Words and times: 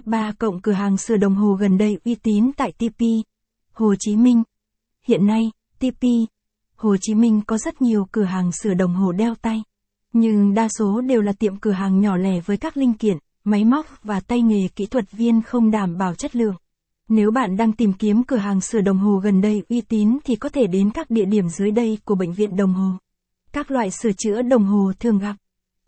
Top 0.00 0.06
3 0.06 0.32
cộng 0.38 0.60
cửa 0.60 0.72
hàng 0.72 0.96
sửa 0.96 1.16
đồng 1.16 1.34
hồ 1.34 1.52
gần 1.52 1.78
đây 1.78 1.98
uy 2.04 2.14
tín 2.14 2.50
tại 2.56 2.72
TP. 2.72 3.04
Hồ 3.72 3.94
Chí 3.98 4.16
Minh. 4.16 4.42
Hiện 5.06 5.26
nay, 5.26 5.50
TP. 5.78 6.04
Hồ 6.76 6.96
Chí 7.00 7.14
Minh 7.14 7.40
có 7.46 7.58
rất 7.58 7.82
nhiều 7.82 8.06
cửa 8.12 8.24
hàng 8.24 8.52
sửa 8.52 8.74
đồng 8.74 8.94
hồ 8.94 9.12
đeo 9.12 9.34
tay. 9.34 9.62
Nhưng 10.12 10.54
đa 10.54 10.68
số 10.78 11.00
đều 11.00 11.20
là 11.20 11.32
tiệm 11.32 11.56
cửa 11.56 11.70
hàng 11.70 12.00
nhỏ 12.00 12.16
lẻ 12.16 12.40
với 12.40 12.56
các 12.56 12.76
linh 12.76 12.94
kiện, 12.94 13.16
máy 13.44 13.64
móc 13.64 13.86
và 14.02 14.20
tay 14.20 14.42
nghề 14.42 14.68
kỹ 14.76 14.86
thuật 14.86 15.12
viên 15.12 15.42
không 15.42 15.70
đảm 15.70 15.98
bảo 15.98 16.14
chất 16.14 16.36
lượng. 16.36 16.54
Nếu 17.08 17.30
bạn 17.30 17.56
đang 17.56 17.72
tìm 17.72 17.92
kiếm 17.92 18.24
cửa 18.24 18.36
hàng 18.36 18.60
sửa 18.60 18.80
đồng 18.80 18.98
hồ 18.98 19.16
gần 19.16 19.40
đây 19.40 19.62
uy 19.68 19.80
tín 19.80 20.18
thì 20.24 20.36
có 20.36 20.48
thể 20.48 20.66
đến 20.66 20.90
các 20.90 21.10
địa 21.10 21.24
điểm 21.24 21.48
dưới 21.48 21.70
đây 21.70 21.98
của 22.04 22.14
bệnh 22.14 22.32
viện 22.32 22.56
đồng 22.56 22.74
hồ. 22.74 22.90
Các 23.52 23.70
loại 23.70 23.90
sửa 23.90 24.12
chữa 24.12 24.42
đồng 24.42 24.64
hồ 24.64 24.92
thường 25.00 25.18
gặp. 25.18 25.36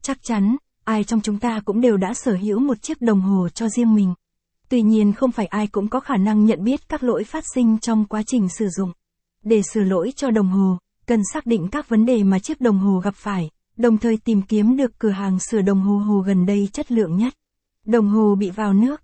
Chắc 0.02 0.18
chắn, 0.22 0.56
ai 0.84 1.04
trong 1.04 1.20
chúng 1.20 1.38
ta 1.38 1.60
cũng 1.64 1.80
đều 1.80 1.96
đã 1.96 2.14
sở 2.14 2.34
hữu 2.34 2.58
một 2.58 2.82
chiếc 2.82 3.00
đồng 3.00 3.20
hồ 3.20 3.48
cho 3.48 3.68
riêng 3.68 3.94
mình. 3.94 4.14
Tuy 4.68 4.82
nhiên 4.82 5.12
không 5.12 5.32
phải 5.32 5.46
ai 5.46 5.66
cũng 5.66 5.88
có 5.88 6.00
khả 6.00 6.16
năng 6.16 6.44
nhận 6.44 6.64
biết 6.64 6.88
các 6.88 7.02
lỗi 7.02 7.24
phát 7.24 7.44
sinh 7.54 7.78
trong 7.78 8.04
quá 8.04 8.22
trình 8.26 8.48
sử 8.48 8.68
dụng. 8.68 8.92
Để 9.44 9.62
sửa 9.72 9.82
lỗi 9.82 10.12
cho 10.16 10.30
đồng 10.30 10.48
hồ, 10.48 10.78
cần 11.06 11.20
xác 11.32 11.46
định 11.46 11.68
các 11.72 11.88
vấn 11.88 12.06
đề 12.06 12.22
mà 12.22 12.38
chiếc 12.38 12.60
đồng 12.60 12.78
hồ 12.78 12.98
gặp 12.98 13.14
phải, 13.14 13.50
đồng 13.76 13.98
thời 13.98 14.16
tìm 14.16 14.42
kiếm 14.42 14.76
được 14.76 14.98
cửa 14.98 15.10
hàng 15.10 15.38
sửa 15.38 15.62
đồng 15.62 15.80
hồ 15.80 15.98
hồ 15.98 16.18
gần 16.18 16.46
đây 16.46 16.68
chất 16.72 16.92
lượng 16.92 17.16
nhất. 17.16 17.34
Đồng 17.86 18.08
hồ 18.08 18.34
bị 18.34 18.50
vào 18.50 18.72
nước. 18.72 19.02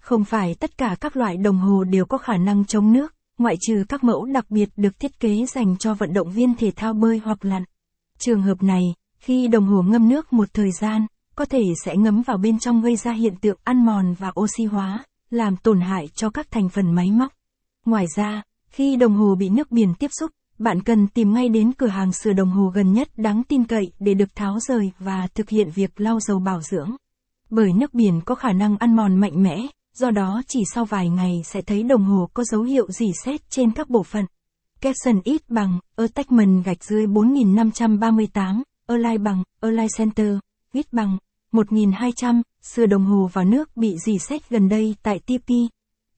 Không 0.00 0.24
phải 0.24 0.54
tất 0.54 0.78
cả 0.78 0.96
các 1.00 1.16
loại 1.16 1.36
đồng 1.36 1.58
hồ 1.58 1.84
đều 1.84 2.04
có 2.06 2.18
khả 2.18 2.36
năng 2.36 2.64
chống 2.64 2.92
nước, 2.92 3.14
ngoại 3.38 3.56
trừ 3.60 3.84
các 3.88 4.04
mẫu 4.04 4.24
đặc 4.24 4.50
biệt 4.50 4.68
được 4.76 5.00
thiết 5.00 5.20
kế 5.20 5.46
dành 5.46 5.76
cho 5.78 5.94
vận 5.94 6.12
động 6.12 6.30
viên 6.30 6.54
thể 6.54 6.70
thao 6.76 6.92
bơi 6.92 7.20
hoặc 7.24 7.44
lặn. 7.44 7.64
Trường 8.18 8.42
hợp 8.42 8.62
này, 8.62 8.82
khi 9.18 9.48
đồng 9.48 9.66
hồ 9.66 9.82
ngâm 9.82 10.08
nước 10.08 10.32
một 10.32 10.48
thời 10.52 10.70
gian, 10.72 11.06
có 11.36 11.44
thể 11.44 11.62
sẽ 11.84 11.96
ngấm 11.96 12.22
vào 12.22 12.38
bên 12.38 12.58
trong 12.58 12.82
gây 12.82 12.96
ra 12.96 13.12
hiện 13.12 13.36
tượng 13.36 13.58
ăn 13.64 13.84
mòn 13.86 14.14
và 14.18 14.32
oxy 14.40 14.64
hóa, 14.64 15.04
làm 15.30 15.56
tổn 15.56 15.80
hại 15.80 16.08
cho 16.14 16.30
các 16.30 16.50
thành 16.50 16.68
phần 16.68 16.94
máy 16.94 17.10
móc. 17.10 17.32
Ngoài 17.86 18.06
ra, 18.16 18.42
khi 18.68 18.96
đồng 18.96 19.14
hồ 19.14 19.34
bị 19.34 19.48
nước 19.48 19.70
biển 19.70 19.94
tiếp 19.94 20.10
xúc, 20.20 20.30
bạn 20.58 20.82
cần 20.82 21.06
tìm 21.06 21.32
ngay 21.32 21.48
đến 21.48 21.72
cửa 21.72 21.86
hàng 21.86 22.12
sửa 22.12 22.32
đồng 22.32 22.50
hồ 22.50 22.72
gần 22.74 22.92
nhất 22.92 23.08
đáng 23.16 23.42
tin 23.48 23.64
cậy 23.64 23.92
để 23.98 24.14
được 24.14 24.34
tháo 24.34 24.58
rời 24.60 24.92
và 24.98 25.28
thực 25.34 25.48
hiện 25.48 25.70
việc 25.74 26.00
lau 26.00 26.20
dầu 26.20 26.38
bảo 26.38 26.60
dưỡng. 26.62 26.90
Bởi 27.50 27.72
nước 27.72 27.94
biển 27.94 28.20
có 28.24 28.34
khả 28.34 28.52
năng 28.52 28.76
ăn 28.76 28.96
mòn 28.96 29.16
mạnh 29.16 29.42
mẽ, 29.42 29.66
do 29.94 30.10
đó 30.10 30.42
chỉ 30.46 30.62
sau 30.74 30.84
vài 30.84 31.08
ngày 31.08 31.42
sẽ 31.44 31.62
thấy 31.62 31.82
đồng 31.82 32.04
hồ 32.04 32.28
có 32.34 32.44
dấu 32.44 32.62
hiệu 32.62 32.86
dỉ 32.90 33.06
sét 33.24 33.50
trên 33.50 33.70
các 33.70 33.90
bộ 33.90 34.02
phận. 34.02 34.24
Capson 34.80 35.20
ít 35.24 35.42
bằng, 35.48 35.78
Attachment 35.96 36.64
gạch 36.64 36.84
dưới 36.84 37.06
4538, 37.06 38.62
Align 38.86 39.22
bằng, 39.22 39.42
Align 39.60 39.88
Center, 39.98 40.38
ít 40.72 40.86
bằng, 40.92 41.18
1200, 41.56 42.42
sửa 42.62 42.86
đồng 42.86 43.04
hồ 43.04 43.30
vào 43.32 43.44
nước 43.44 43.76
bị 43.76 43.96
dì 44.06 44.18
xét 44.18 44.50
gần 44.50 44.68
đây 44.68 44.94
tại 45.02 45.18
TP. 45.18 45.50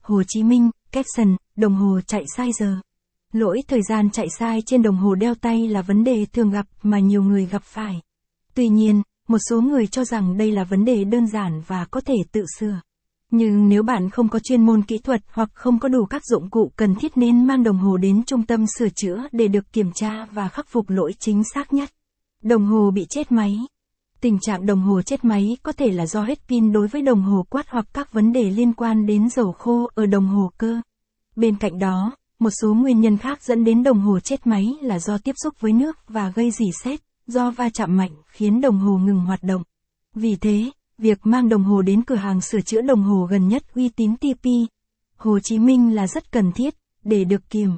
Hồ 0.02 0.22
Chí 0.28 0.42
Minh, 0.42 0.70
Capson, 0.92 1.36
đồng 1.56 1.74
hồ 1.74 2.00
chạy 2.06 2.24
sai 2.36 2.50
giờ. 2.58 2.76
Lỗi 3.32 3.60
thời 3.68 3.82
gian 3.82 4.10
chạy 4.10 4.26
sai 4.38 4.62
trên 4.66 4.82
đồng 4.82 4.96
hồ 4.96 5.14
đeo 5.14 5.34
tay 5.34 5.68
là 5.68 5.82
vấn 5.82 6.04
đề 6.04 6.26
thường 6.32 6.50
gặp 6.50 6.66
mà 6.82 6.98
nhiều 6.98 7.22
người 7.22 7.46
gặp 7.46 7.62
phải. 7.64 8.00
Tuy 8.54 8.68
nhiên, 8.68 9.02
một 9.28 9.38
số 9.50 9.60
người 9.60 9.86
cho 9.86 10.04
rằng 10.04 10.36
đây 10.36 10.52
là 10.52 10.64
vấn 10.64 10.84
đề 10.84 11.04
đơn 11.04 11.26
giản 11.26 11.62
và 11.66 11.84
có 11.84 12.00
thể 12.00 12.16
tự 12.32 12.44
sửa. 12.58 12.80
Nhưng 13.30 13.68
nếu 13.68 13.82
bạn 13.82 14.10
không 14.10 14.28
có 14.28 14.38
chuyên 14.38 14.66
môn 14.66 14.82
kỹ 14.82 14.98
thuật 14.98 15.20
hoặc 15.32 15.50
không 15.54 15.78
có 15.78 15.88
đủ 15.88 16.06
các 16.06 16.22
dụng 16.24 16.50
cụ 16.50 16.72
cần 16.76 16.94
thiết 16.94 17.16
nên 17.16 17.46
mang 17.46 17.62
đồng 17.62 17.78
hồ 17.78 17.96
đến 17.96 18.22
trung 18.24 18.42
tâm 18.42 18.64
sửa 18.78 18.88
chữa 18.88 19.28
để 19.32 19.48
được 19.48 19.72
kiểm 19.72 19.92
tra 19.94 20.26
và 20.32 20.48
khắc 20.48 20.68
phục 20.68 20.90
lỗi 20.90 21.12
chính 21.18 21.42
xác 21.54 21.72
nhất. 21.72 21.90
Đồng 22.42 22.66
hồ 22.66 22.90
bị 22.90 23.06
chết 23.10 23.32
máy. 23.32 23.58
Tình 24.20 24.38
trạng 24.38 24.66
đồng 24.66 24.80
hồ 24.80 25.02
chết 25.02 25.24
máy 25.24 25.56
có 25.62 25.72
thể 25.72 25.90
là 25.90 26.06
do 26.06 26.22
hết 26.22 26.38
pin 26.48 26.72
đối 26.72 26.88
với 26.88 27.02
đồng 27.02 27.22
hồ 27.22 27.46
quát 27.50 27.70
hoặc 27.70 27.86
các 27.92 28.12
vấn 28.12 28.32
đề 28.32 28.50
liên 28.50 28.72
quan 28.72 29.06
đến 29.06 29.28
dầu 29.28 29.52
khô 29.52 29.90
ở 29.94 30.06
đồng 30.06 30.26
hồ 30.26 30.50
cơ. 30.58 30.80
Bên 31.36 31.56
cạnh 31.56 31.78
đó, 31.78 32.16
một 32.38 32.50
số 32.62 32.74
nguyên 32.74 33.00
nhân 33.00 33.16
khác 33.16 33.42
dẫn 33.42 33.64
đến 33.64 33.82
đồng 33.82 34.00
hồ 34.00 34.20
chết 34.20 34.46
máy 34.46 34.74
là 34.82 34.98
do 34.98 35.18
tiếp 35.18 35.34
xúc 35.42 35.54
với 35.60 35.72
nước 35.72 35.96
và 36.08 36.32
gây 36.34 36.50
rỉ 36.50 36.66
sét, 36.84 37.00
do 37.26 37.50
va 37.50 37.68
chạm 37.74 37.96
mạnh 37.96 38.10
khiến 38.26 38.60
đồng 38.60 38.78
hồ 38.78 38.98
ngừng 38.98 39.20
hoạt 39.20 39.42
động. 39.42 39.62
Vì 40.14 40.36
thế, 40.36 40.70
việc 40.98 41.18
mang 41.22 41.48
đồng 41.48 41.64
hồ 41.64 41.82
đến 41.82 42.02
cửa 42.02 42.14
hàng 42.14 42.40
sửa 42.40 42.60
chữa 42.60 42.80
đồng 42.80 43.02
hồ 43.02 43.26
gần 43.30 43.48
nhất 43.48 43.62
uy 43.74 43.88
tín 43.88 44.16
TP, 44.16 44.46
Hồ 45.16 45.38
Chí 45.38 45.58
Minh 45.58 45.94
là 45.94 46.06
rất 46.06 46.32
cần 46.32 46.52
thiết, 46.52 46.74
để 47.04 47.24
được 47.24 47.50
kiểm 47.50 47.70